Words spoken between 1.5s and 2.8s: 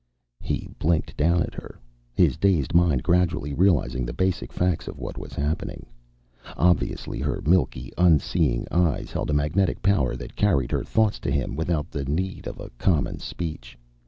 her, his dazed